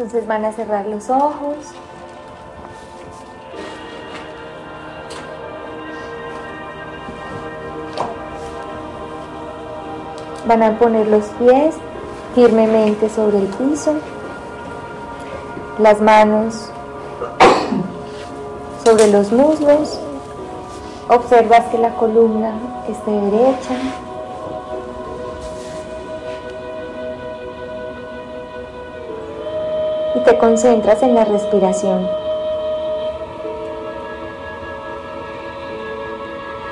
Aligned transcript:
Entonces 0.00 0.26
van 0.26 0.46
a 0.46 0.52
cerrar 0.52 0.86
los 0.86 1.10
ojos. 1.10 1.56
Van 10.46 10.62
a 10.62 10.78
poner 10.78 11.06
los 11.06 11.26
pies 11.38 11.74
firmemente 12.34 13.10
sobre 13.10 13.40
el 13.40 13.46
piso, 13.48 13.92
las 15.78 16.00
manos 16.00 16.70
sobre 18.82 19.06
los 19.08 19.30
muslos. 19.30 20.00
Observas 21.10 21.66
que 21.66 21.76
la 21.76 21.94
columna 21.96 22.54
esté 22.88 23.10
derecha. 23.10 23.74
Concentras 30.40 31.02
en 31.02 31.14
la 31.14 31.24
respiración. 31.24 32.08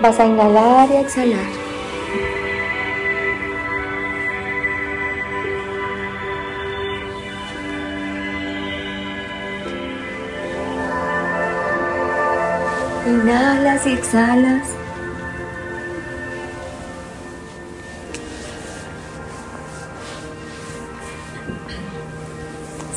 Vas 0.01 0.19
a 0.19 0.27
inhalar 0.27 0.89
y 0.91 0.97
exhalar. 0.97 1.69
Inhalas 13.07 13.87
y 13.87 13.93
exhalas. 13.93 14.88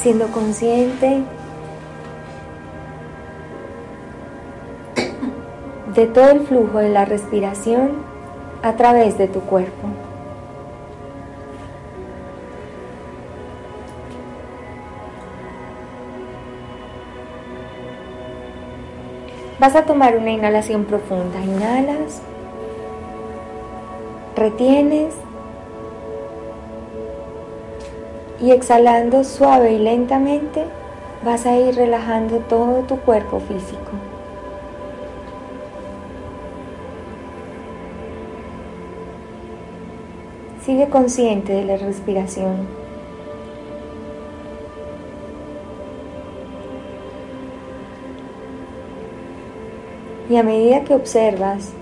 Siendo 0.01 0.27
consciente 0.27 1.21
de 5.93 6.07
todo 6.07 6.31
el 6.31 6.47
flujo 6.47 6.79
de 6.79 6.89
la 6.89 7.05
respiración 7.05 7.91
a 8.63 8.73
través 8.73 9.17
de 9.17 9.27
tu 9.27 9.41
cuerpo. 9.41 9.89
Vas 19.59 19.75
a 19.75 19.85
tomar 19.85 20.17
una 20.17 20.31
inhalación 20.31 20.85
profunda. 20.85 21.39
Inhalas, 21.39 22.23
retienes 24.35 25.13
y 28.41 28.51
exhalando 28.51 29.23
suave 29.23 29.73
y 29.73 29.79
lentamente 29.79 30.65
vas 31.23 31.45
a 31.45 31.55
ir 31.57 31.75
relajando 31.75 32.37
todo 32.39 32.81
tu 32.81 32.97
cuerpo 32.97 33.39
físico. 33.39 33.91
Sigue 40.65 40.89
consciente 40.89 41.53
de 41.53 41.65
la 41.65 41.77
respiración. 41.77 42.67
Y 50.29 50.37
a 50.37 50.43
medida 50.43 50.83
que 50.83 50.95
observas 50.95 51.73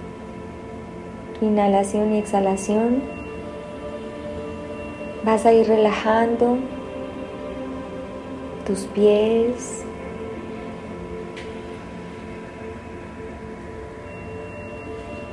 tu 1.40 1.46
inhalación 1.46 2.14
y 2.14 2.18
exhalación, 2.18 3.19
vas 5.32 5.46
a 5.46 5.54
ir 5.54 5.68
relajando 5.68 6.58
tus 8.66 8.80
pies, 8.96 9.86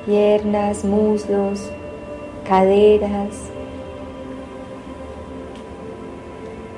piernas, 0.04 0.84
muslos, 0.84 1.70
caderas. 2.46 3.50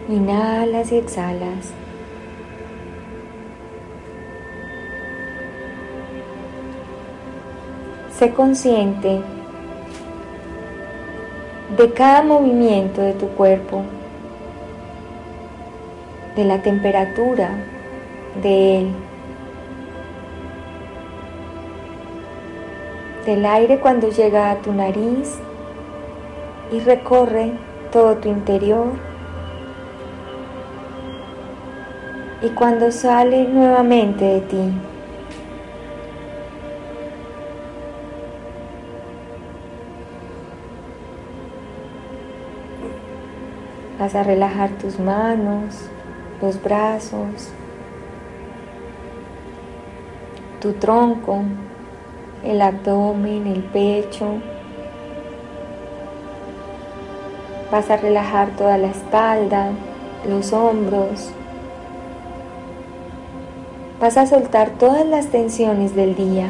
Inhalas 0.08 0.92
y 0.92 0.96
exhalas. 0.98 1.72
Sé 8.16 8.32
consciente 8.32 9.20
de 11.78 11.92
cada 11.92 12.22
movimiento 12.22 13.00
de 13.00 13.12
tu 13.12 13.28
cuerpo, 13.28 13.82
de 16.34 16.44
la 16.44 16.60
temperatura 16.60 17.50
de 18.42 18.78
él, 18.78 18.88
del 23.24 23.46
aire 23.46 23.78
cuando 23.78 24.10
llega 24.10 24.50
a 24.50 24.56
tu 24.56 24.72
nariz 24.72 25.38
y 26.72 26.80
recorre 26.80 27.52
todo 27.92 28.16
tu 28.16 28.28
interior 28.28 28.88
y 32.42 32.48
cuando 32.48 32.90
sale 32.90 33.44
nuevamente 33.44 34.24
de 34.24 34.40
ti. 34.40 34.72
Vas 44.08 44.14
a 44.14 44.22
relajar 44.22 44.70
tus 44.70 44.98
manos, 44.98 45.74
los 46.40 46.62
brazos, 46.62 47.50
tu 50.62 50.72
tronco, 50.72 51.42
el 52.42 52.62
abdomen, 52.62 53.46
el 53.46 53.62
pecho. 53.64 54.36
Vas 57.70 57.90
a 57.90 57.98
relajar 57.98 58.48
toda 58.56 58.78
la 58.78 58.86
espalda, 58.86 59.72
los 60.26 60.54
hombros. 60.54 61.30
Vas 64.00 64.16
a 64.16 64.24
soltar 64.24 64.70
todas 64.78 65.04
las 65.04 65.26
tensiones 65.26 65.94
del 65.94 66.16
día. 66.16 66.46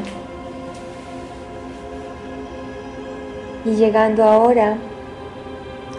Y 3.64 3.70
llegando 3.70 4.22
ahora 4.22 4.76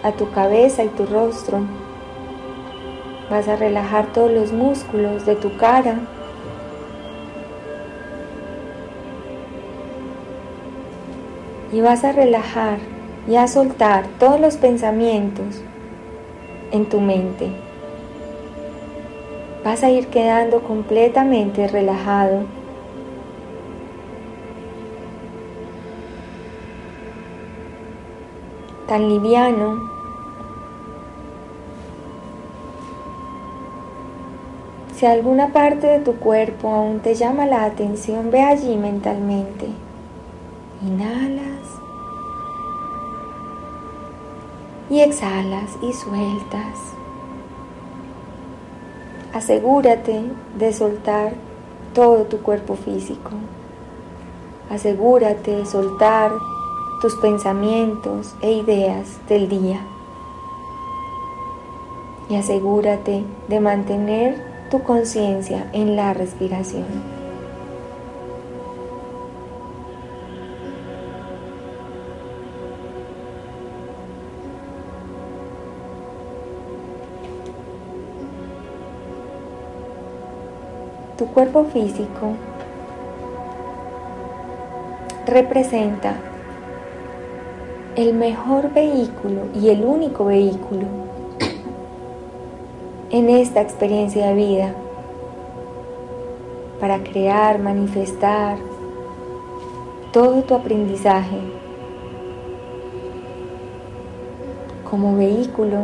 a 0.04 0.12
tu 0.12 0.32
cabeza 0.32 0.84
y 0.84 0.88
tu 0.90 1.06
rostro. 1.06 1.60
Vas 3.30 3.48
a 3.48 3.56
relajar 3.56 4.08
todos 4.14 4.32
los 4.32 4.52
músculos 4.52 5.26
de 5.26 5.36
tu 5.36 5.56
cara. 5.58 5.96
Y 11.72 11.82
vas 11.82 12.04
a 12.04 12.12
relajar 12.12 12.80
y 13.28 13.36
a 13.36 13.48
soltar 13.48 14.06
todos 14.20 14.40
los 14.40 14.58
pensamientos 14.58 15.62
en 16.72 16.86
tu 16.86 17.00
mente. 17.00 17.52
Vas 19.64 19.84
a 19.84 19.92
ir 19.92 20.08
quedando 20.08 20.62
completamente 20.62 21.68
relajado 21.68 22.59
tan 28.90 29.08
liviano. 29.08 29.88
Si 34.96 35.06
alguna 35.06 35.54
parte 35.54 35.86
de 35.86 36.00
tu 36.00 36.16
cuerpo 36.16 36.74
aún 36.74 37.00
te 37.00 37.14
llama 37.14 37.46
la 37.46 37.66
atención, 37.66 38.32
ve 38.32 38.42
allí 38.42 38.76
mentalmente. 38.76 39.68
Inhalas 40.82 41.66
y 44.90 45.02
exhalas 45.02 45.78
y 45.84 45.94
sueltas. 45.94 46.80
Asegúrate 49.34 50.24
de 50.58 50.74
soltar 50.74 51.34
todo 51.94 52.24
tu 52.24 52.40
cuerpo 52.40 52.74
físico. 52.76 53.30
Asegúrate 54.72 55.58
de 55.58 55.66
soltar 55.68 56.32
tus 57.02 57.16
pensamientos 57.16 58.36
e 58.42 58.52
ideas 58.52 59.26
del 59.30 59.48
día. 59.48 59.80
Y 62.30 62.36
asegúrate 62.36 63.24
de 63.48 63.60
mantener 63.60 64.68
tu 64.70 64.84
conciencia 64.84 65.70
en 65.74 65.96
la 65.96 66.14
respiración. 66.14 66.86
Tu 81.18 81.26
cuerpo 81.28 81.66
físico 81.66 82.34
representa 85.26 86.29
el 88.00 88.14
mejor 88.14 88.72
vehículo 88.74 89.42
y 89.54 89.68
el 89.68 89.84
único 89.84 90.24
vehículo 90.24 90.86
en 93.10 93.30
esta 93.30 93.60
experiencia 93.60 94.28
de 94.28 94.36
vida 94.36 94.74
para 96.80 97.00
crear, 97.04 97.60
manifestar 97.60 98.58
todo 100.14 100.44
tu 100.44 100.56
aprendizaje 100.56 101.42
como 104.90 105.18
vehículo 105.18 105.80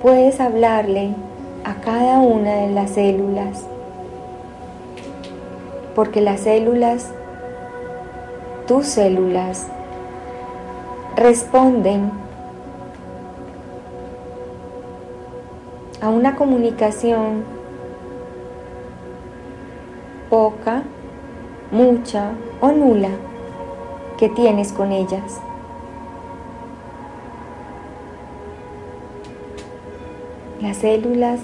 puedes 0.00 0.38
hablarle 0.38 1.16
a 1.64 1.74
cada 1.80 2.20
una 2.20 2.54
de 2.54 2.70
las 2.70 2.90
células 2.90 3.66
porque 5.96 6.20
las 6.20 6.42
células 6.42 7.10
tus 8.68 8.86
células 8.86 9.66
responden 11.18 12.12
a 16.00 16.08
una 16.08 16.36
comunicación 16.36 17.42
poca, 20.30 20.82
mucha 21.72 22.30
o 22.60 22.70
nula 22.70 23.10
que 24.16 24.28
tienes 24.28 24.72
con 24.72 24.92
ellas. 24.92 25.40
Las 30.60 30.76
células 30.78 31.40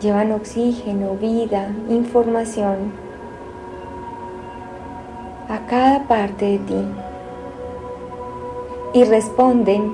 llevan 0.00 0.32
oxígeno, 0.32 1.14
vida, 1.14 1.72
información 1.88 2.92
a 5.48 5.66
cada 5.66 6.04
parte 6.04 6.44
de 6.44 6.58
ti 6.58 7.07
y 8.92 9.04
responden 9.04 9.92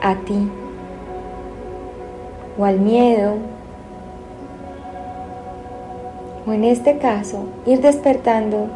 a 0.00 0.14
ti 0.16 0.50
o 2.58 2.64
al 2.64 2.78
miedo 2.78 3.34
o 6.46 6.52
en 6.52 6.64
este 6.64 6.98
caso 6.98 7.44
ir 7.66 7.80
despertando 7.80 8.68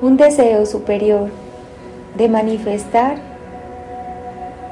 un 0.00 0.16
deseo 0.16 0.66
superior 0.66 1.30
de 2.16 2.28
manifestar 2.28 3.16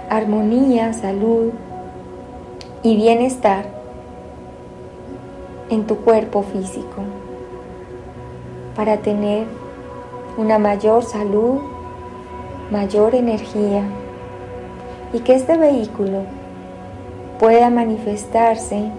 armonía, 0.09 0.93
salud 0.93 1.53
y 2.83 2.97
bienestar 2.97 3.65
en 5.71 5.87
tu 5.87 5.99
cuerpo 5.99 6.43
físico 6.43 7.03
para 8.75 8.97
tener 8.99 9.60
una 10.41 10.59
mayor 10.59 11.05
salud, 11.05 11.61
mayor 12.71 13.15
energía 13.15 13.83
y 15.13 15.19
que 15.19 15.35
este 15.35 15.59
vehículo 15.59 16.23
pueda 17.39 17.69
manifestarse 17.69 18.91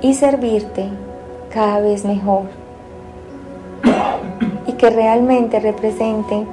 y 0.00 0.14
servirte 0.14 0.88
cada 1.52 1.80
vez 1.80 2.04
mejor 2.04 2.44
y 4.68 4.72
que 4.74 4.88
realmente 4.88 5.58
represente 5.58 6.46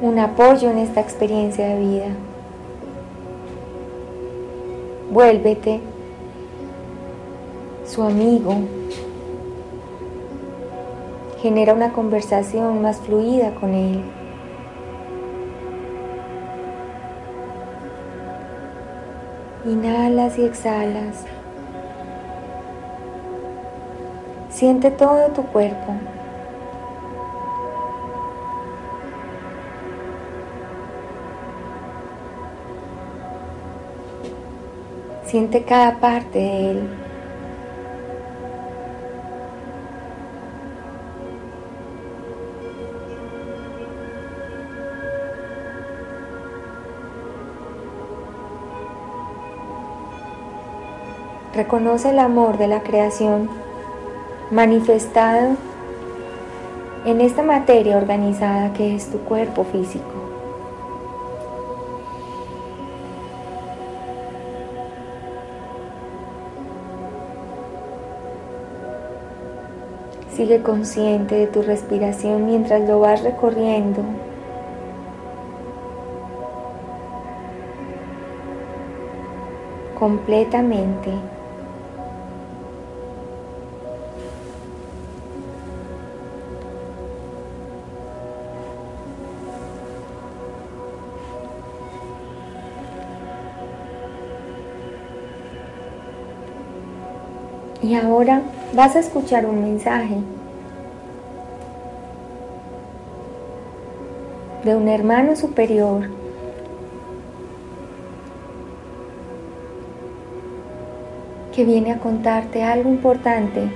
un 0.00 0.18
apoyo 0.18 0.70
en 0.70 0.78
esta 0.78 1.00
experiencia 1.00 1.68
de 1.68 1.78
vida. 1.78 2.08
Vuélvete 5.10 5.80
su 7.84 8.02
amigo. 8.02 8.81
Genera 11.42 11.74
una 11.74 11.92
conversación 11.92 12.82
más 12.82 13.00
fluida 13.00 13.52
con 13.56 13.74
él. 13.74 14.00
Inhalas 19.64 20.38
y 20.38 20.44
exhalas. 20.44 21.24
Siente 24.50 24.92
todo 24.92 25.32
tu 25.32 25.42
cuerpo. 25.46 25.94
Siente 35.24 35.64
cada 35.64 35.98
parte 35.98 36.38
de 36.38 36.70
él. 36.70 37.01
Reconoce 51.54 52.10
el 52.10 52.18
amor 52.18 52.56
de 52.56 52.66
la 52.66 52.80
creación 52.80 53.50
manifestado 54.50 55.56
en 57.04 57.20
esta 57.20 57.42
materia 57.42 57.98
organizada 57.98 58.72
que 58.72 58.94
es 58.94 59.10
tu 59.10 59.18
cuerpo 59.18 59.64
físico. 59.64 60.04
Sigue 70.34 70.62
consciente 70.62 71.34
de 71.34 71.46
tu 71.48 71.60
respiración 71.60 72.46
mientras 72.46 72.88
lo 72.88 73.00
vas 73.00 73.22
recorriendo. 73.22 74.02
completamente. 80.02 81.12
Y 97.82 97.96
ahora 97.96 98.42
vas 98.74 98.94
a 98.94 99.00
escuchar 99.00 99.44
un 99.44 99.60
mensaje 99.60 100.18
de 104.64 104.76
un 104.76 104.86
hermano 104.86 105.34
superior. 105.34 106.08
Que 111.52 111.64
viene 111.64 111.92
a 111.92 111.98
contarte 111.98 112.62
algo 112.62 112.88
importante 112.88 113.68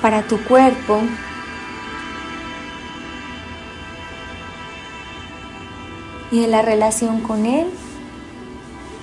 para 0.00 0.22
tu 0.22 0.38
cuerpo. 0.44 1.00
Y 6.30 6.42
de 6.42 6.46
la 6.46 6.62
relación 6.62 7.20
con 7.20 7.44
él 7.44 7.66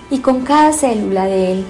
y 0.10 0.20
con 0.20 0.42
cada 0.42 0.72
célula 0.72 1.26
de 1.26 1.52
él. 1.54 1.66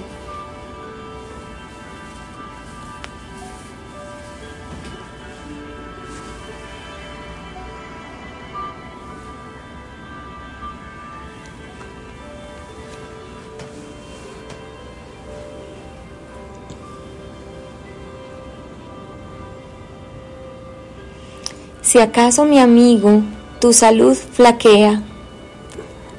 Si 21.82 22.00
acaso 22.00 22.44
mi 22.44 22.58
amigo, 22.58 23.22
tu 23.60 23.72
salud 23.72 24.14
flaquea, 24.14 25.02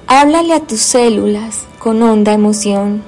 háblale 0.07 0.53
a 0.53 0.61
tus 0.61 0.79
células 0.79 1.66
con 1.87 2.03
honda 2.03 2.33
emoción. 2.33 3.01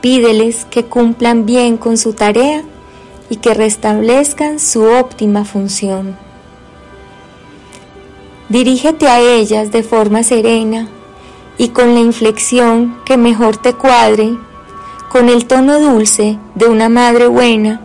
Pídeles 0.00 0.64
que 0.66 0.84
cumplan 0.84 1.44
bien 1.44 1.76
con 1.76 1.98
su 1.98 2.12
tarea 2.12 2.62
y 3.28 3.38
que 3.38 3.52
restablezcan 3.52 4.60
su 4.60 4.84
óptima 4.84 5.44
función. 5.44 6.16
Dirígete 8.48 9.08
a 9.08 9.18
ellas 9.18 9.72
de 9.72 9.82
forma 9.82 10.22
serena 10.22 10.86
y 11.58 11.70
con 11.70 11.94
la 11.94 12.00
inflexión 12.00 12.96
que 13.04 13.16
mejor 13.16 13.56
te 13.56 13.72
cuadre, 13.72 14.36
con 15.08 15.28
el 15.28 15.46
tono 15.46 15.80
dulce 15.80 16.38
de 16.54 16.66
una 16.66 16.88
madre 16.88 17.26
buena 17.26 17.80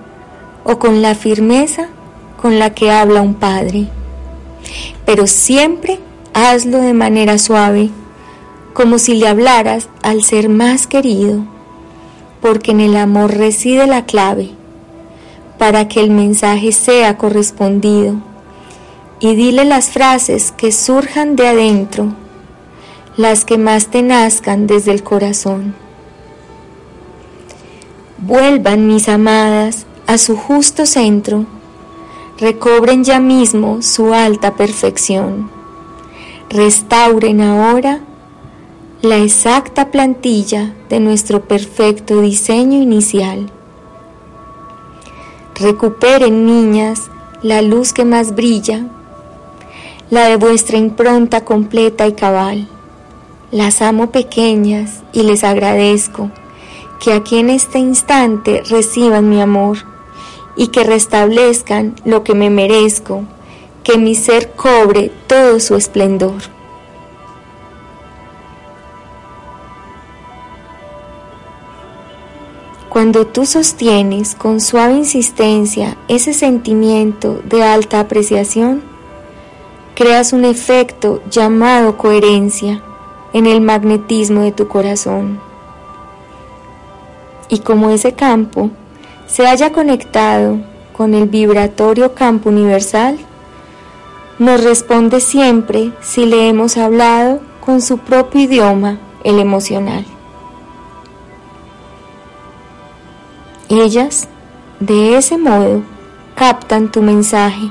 o 0.64 0.78
con 0.78 1.02
la 1.02 1.16
firmeza 1.16 1.90
con 2.40 2.60
la 2.60 2.76
que 2.76 2.92
habla 2.92 3.24
un 3.24 3.34
padre. 3.34 3.88
Pero 5.04 5.26
siempre 5.26 5.98
hazlo 6.36 6.78
de 6.78 6.94
manera 6.94 7.40
suave 7.40 7.90
como 8.74 9.00
si 9.00 9.16
le 9.16 9.28
hablaras 9.28 9.90
al 10.04 10.24
ser 10.24 10.50
más 10.50 10.88
querido, 10.88 11.44
porque 12.42 12.72
en 12.72 12.80
el 12.80 12.96
amor 12.96 13.36
reside 13.36 13.88
la 13.88 14.06
clave 14.06 14.52
para 15.58 15.88
que 15.88 16.00
el 16.00 16.12
mensaje 16.12 16.72
sea 16.72 17.18
correspondido 17.18 18.16
y 19.20 19.36
dile 19.36 19.66
las 19.66 19.90
frases 19.90 20.54
que 20.54 20.72
surjan 20.72 21.36
de 21.36 21.48
adentro, 21.48 22.14
las 23.18 23.44
que 23.44 23.58
más 23.58 23.88
te 23.88 24.02
nazcan 24.02 24.66
desde 24.66 24.92
el 24.92 25.04
corazón. 25.04 25.76
Vuelvan 28.20 28.88
mis 28.88 29.10
amadas 29.10 29.86
a 30.08 30.18
su 30.18 30.38
justo 30.38 30.86
centro, 30.86 31.46
recobren 32.40 33.04
ya 33.04 33.20
mismo 33.20 33.82
su 33.82 34.14
alta 34.14 34.56
perfección, 34.56 35.52
restauren 36.50 37.42
ahora 37.42 38.00
la 39.02 39.16
exacta 39.16 39.92
plantilla 39.92 40.74
de 40.90 41.00
nuestro 41.00 41.48
perfecto 41.48 42.20
diseño 42.20 42.82
inicial. 42.82 43.50
Recuperen, 45.56 46.46
niñas, 46.46 47.10
la 47.42 47.62
luz 47.62 47.94
que 47.94 48.04
más 48.04 48.36
brilla, 48.36 48.88
la 50.10 50.28
de 50.28 50.36
vuestra 50.36 50.78
impronta 50.78 51.46
completa 51.46 52.08
y 52.08 52.14
cabal. 52.14 52.68
Las 53.52 53.82
amo 53.82 54.12
pequeñas 54.12 55.02
y 55.14 55.24
les 55.24 55.46
agradezco 55.46 56.30
que 57.00 57.14
aquí 57.14 57.38
en 57.38 57.52
este 57.52 57.80
instante 57.80 58.64
reciban 58.70 59.30
mi 59.30 59.40
amor 59.40 59.78
y 60.58 60.68
que 60.68 60.84
restablezcan 60.84 61.96
lo 62.04 62.26
que 62.26 62.36
me 62.36 62.50
merezco, 62.50 63.24
que 63.82 63.98
mi 63.98 64.14
ser 64.14 64.52
cobre 64.58 65.10
todo 65.28 65.62
su 65.62 65.78
esplendor. 65.78 66.59
Cuando 73.00 73.26
tú 73.26 73.46
sostienes 73.46 74.36
con 74.36 74.60
suave 74.60 74.96
insistencia 74.96 75.96
ese 76.10 76.34
sentimiento 76.34 77.42
de 77.46 77.64
alta 77.64 78.02
apreciación, 78.02 78.82
creas 79.96 80.34
un 80.34 80.44
efecto 80.44 81.22
llamado 81.32 81.96
coherencia 81.98 82.84
en 83.32 83.48
el 83.48 83.62
magnetismo 83.62 84.42
de 84.42 84.52
tu 84.52 84.68
corazón. 84.68 85.40
Y 87.48 87.60
como 87.60 87.90
ese 87.90 88.16
campo 88.16 88.70
se 89.28 89.48
haya 89.48 89.72
conectado 89.72 90.58
con 90.92 91.14
el 91.14 91.30
vibratorio 91.30 92.14
campo 92.14 92.50
universal, 92.50 93.18
nos 94.40 94.62
responde 94.62 95.22
siempre 95.22 95.94
si 96.02 96.26
le 96.26 96.50
hemos 96.50 96.76
hablado 96.76 97.40
con 97.66 97.82
su 97.82 98.00
propio 98.00 98.42
idioma, 98.42 99.00
el 99.24 99.40
emocional. 99.40 100.06
Ellas, 103.72 104.28
de 104.80 105.16
ese 105.16 105.38
modo, 105.38 105.84
captan 106.34 106.92
tu 106.92 107.04
mensaje, 107.04 107.70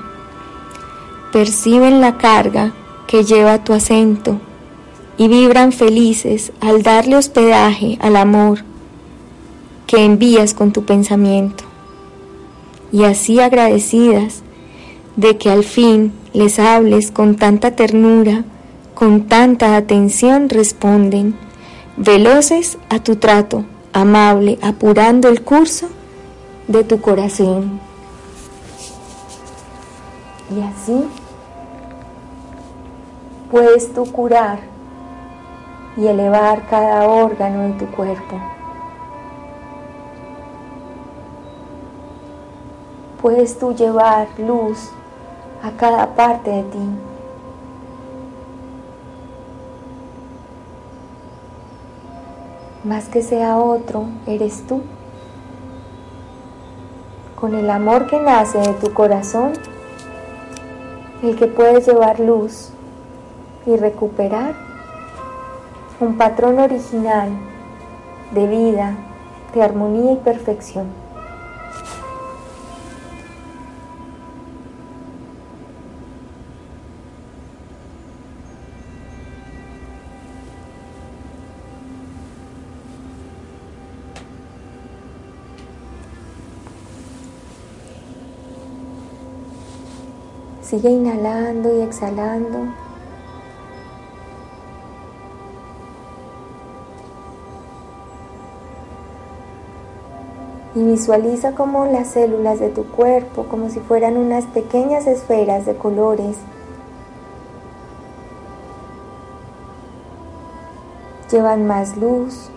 perciben 1.33 2.01
la 2.01 2.19
carga 2.19 2.73
que 3.09 3.25
lleva 3.25 3.65
tu 3.65 3.73
acento 3.73 4.39
y 5.17 5.27
vibran 5.27 5.73
felices 5.73 6.53
al 6.61 6.85
darle 6.85 7.17
hospedaje 7.17 7.99
al 8.01 8.15
amor 8.15 8.61
que 9.89 10.05
envías 10.05 10.55
con 10.55 10.73
tu 10.73 10.85
pensamiento. 10.85 11.65
Y 12.93 13.03
así 13.03 13.41
agradecidas 13.41 14.43
de 15.17 15.37
que 15.37 15.51
al 15.51 15.65
fin 15.65 16.13
les 16.33 16.61
hables 16.61 17.11
con 17.11 17.35
tanta 17.35 17.73
ternura, 17.75 18.45
con 18.95 19.27
tanta 19.27 19.75
atención, 19.75 20.49
responden, 20.49 21.35
veloces 21.97 22.79
a 22.89 23.01
tu 23.01 23.17
trato 23.17 23.65
amable, 23.93 24.59
apurando 24.63 25.29
el 25.29 25.43
curso 25.43 25.89
de 26.67 26.85
tu 26.85 27.01
corazón. 27.01 27.81
Y 30.55 30.61
así 30.63 31.05
puedes 33.51 33.93
tú 33.93 34.11
curar 34.11 34.61
y 35.97 36.07
elevar 36.07 36.67
cada 36.69 37.07
órgano 37.09 37.63
de 37.69 37.73
tu 37.73 37.87
cuerpo. 37.87 38.41
Puedes 43.21 43.59
tú 43.59 43.75
llevar 43.75 44.29
luz 44.39 44.91
a 45.63 45.71
cada 45.73 46.15
parte 46.15 46.51
de 46.51 46.63
ti. 46.63 47.08
Más 52.89 53.09
que 53.09 53.23
sea 53.23 53.59
otro, 53.59 54.07
eres 54.27 54.67
tú. 54.67 54.81
Con 57.39 57.55
el 57.55 57.69
amor 57.69 58.07
que 58.07 58.19
nace 58.19 58.59
de 58.59 58.73
tu 58.73 58.95
corazón, 58.95 59.53
el 61.23 61.37
que 61.37 61.47
puedes 61.47 61.87
llevar 61.87 62.19
luz 62.19 62.71
y 63.67 63.77
recuperar 63.77 64.55
un 66.01 66.17
patrón 66.17 66.59
original 66.59 67.29
de 68.33 68.47
vida, 68.47 68.95
de 69.55 69.63
armonía 69.63 70.13
y 70.13 70.17
perfección. 70.17 70.87
Sigue 90.69 90.91
inhalando 90.91 91.75
y 91.75 91.81
exhalando. 91.81 92.59
Y 100.75 100.85
visualiza 100.85 101.53
como 101.53 101.87
las 101.87 102.09
células 102.09 102.61
de 102.61 102.69
tu 102.69 102.85
cuerpo, 102.85 103.45
como 103.45 103.71
si 103.71 103.81
fueran 103.81 104.19
unas 104.19 104.45
pequeñas 104.45 105.07
esferas 105.07 105.65
de 105.65 105.75
colores, 105.75 106.37
llevan 111.33 111.67
más 111.67 111.97
luz, 111.97 112.51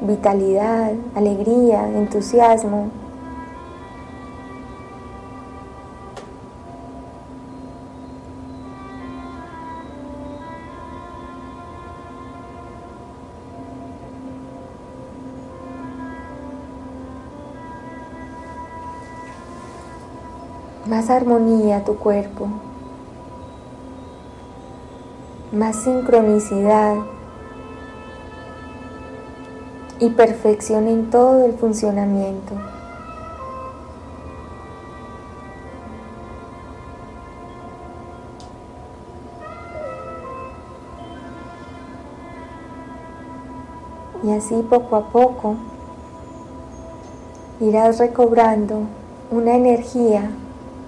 vitalidad, 0.00 0.94
alegría, 1.14 1.86
entusiasmo, 1.86 2.90
más 20.88 21.10
armonía 21.10 21.78
a 21.78 21.84
tu 21.84 21.96
cuerpo, 21.96 22.48
más 25.52 25.76
sincronicidad 25.82 26.94
y 29.98 30.10
perfección 30.10 30.86
en 30.86 31.10
todo 31.10 31.44
el 31.44 31.54
funcionamiento. 31.54 32.54
Y 44.22 44.32
así 44.32 44.54
poco 44.68 44.96
a 44.96 45.08
poco 45.08 45.56
irás 47.60 47.98
recobrando 47.98 48.82
una 49.30 49.54
energía 49.54 50.30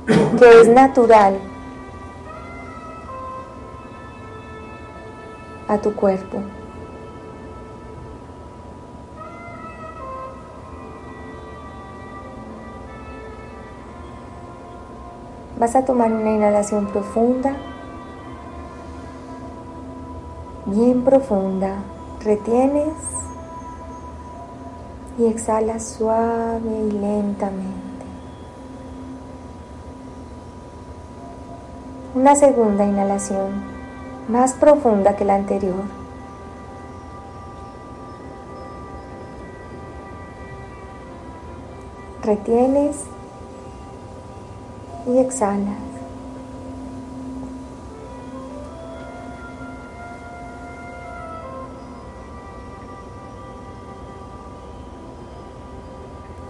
que 0.08 0.60
es 0.60 0.68
natural 0.68 1.38
a 5.68 5.78
tu 5.78 5.94
cuerpo. 5.94 6.38
Vas 15.58 15.74
a 15.74 15.84
tomar 15.84 16.12
una 16.12 16.30
inhalación 16.30 16.86
profunda, 16.86 17.56
bien 20.66 21.02
profunda. 21.02 21.82
Retienes 22.24 22.94
y 25.18 25.26
exhalas 25.26 25.84
suave 25.84 26.70
y 26.88 26.90
lentamente. 26.92 27.87
Una 32.20 32.34
segunda 32.34 32.84
inhalación, 32.84 33.62
más 34.28 34.52
profunda 34.54 35.14
que 35.14 35.24
la 35.24 35.36
anterior. 35.36 35.84
Retienes 42.24 43.04
y 45.06 45.18
exhalas. 45.18 45.78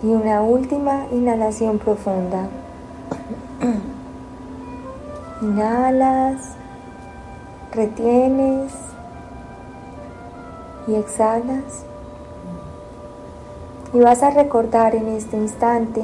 y 0.00 0.06
una 0.06 0.42
última 0.42 1.08
inhalación 1.10 1.78
profunda. 1.78 2.48
Inhalas, 5.48 6.56
retienes 7.72 8.70
y 10.86 10.94
exhalas. 10.94 11.86
Y 13.94 14.00
vas 14.00 14.22
a 14.22 14.28
recordar 14.28 14.94
en 14.94 15.08
este 15.08 15.38
instante 15.38 16.02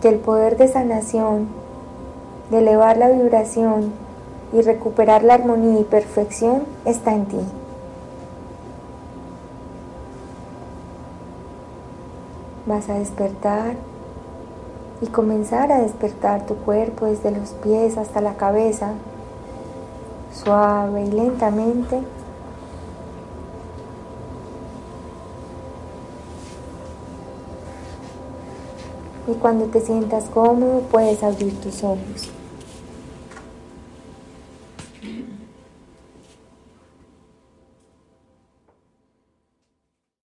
que 0.00 0.10
el 0.10 0.20
poder 0.20 0.56
de 0.56 0.68
sanación, 0.68 1.48
de 2.50 2.58
elevar 2.58 2.98
la 2.98 3.08
vibración 3.08 3.92
y 4.52 4.60
recuperar 4.60 5.24
la 5.24 5.34
armonía 5.34 5.80
y 5.80 5.84
perfección 5.84 6.62
está 6.84 7.14
en 7.14 7.26
ti. 7.26 7.40
Vas 12.64 12.88
a 12.88 12.94
despertar 12.94 13.74
y 15.00 15.06
comenzar 15.06 15.70
a 15.70 15.80
despertar 15.80 16.46
tu 16.46 16.56
cuerpo 16.56 17.06
desde 17.06 17.30
los 17.30 17.50
pies 17.50 17.96
hasta 17.96 18.20
la 18.20 18.34
cabeza, 18.34 18.92
suave 20.32 21.04
y 21.04 21.10
lentamente. 21.10 22.02
Y 29.28 29.34
cuando 29.34 29.66
te 29.66 29.80
sientas 29.80 30.24
cómodo 30.24 30.80
puedes 30.90 31.22
abrir 31.22 31.60
tus 31.60 31.84
ojos. 31.84 32.37